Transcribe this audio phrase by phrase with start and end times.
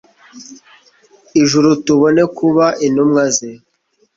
[1.41, 3.49] ijuru; tubone kuba intumwa ze